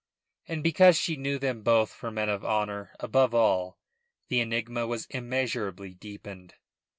[0.47, 3.77] And because she knew them both for men of honour above all,
[4.29, 6.55] the enigma was immeasurably deepened.